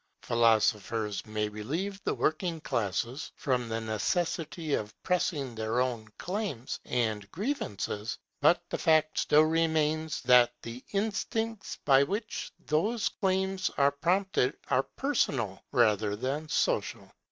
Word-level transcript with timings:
Philosophers 0.23 1.23
may 1.27 1.47
relieve 1.47 2.03
the 2.03 2.13
working 2.15 2.59
classes 2.59 3.31
from 3.35 3.69
the 3.69 3.79
necessity 3.79 4.73
of 4.73 4.95
pressing 5.03 5.53
their 5.53 5.79
own 5.79 6.07
claims 6.17 6.79
and 6.85 7.29
grievances; 7.29 8.17
but 8.41 8.63
the 8.71 8.79
fact 8.79 9.19
still 9.19 9.43
remains, 9.43 10.23
that 10.23 10.53
the 10.63 10.83
instincts 10.91 11.77
by 11.85 12.01
which 12.01 12.51
those 12.65 13.09
claims 13.09 13.69
are 13.77 13.91
prompted 13.91 14.57
are 14.71 14.81
personal 14.97 15.63
rather 15.71 16.15
than 16.15 16.49
social. 16.49 17.07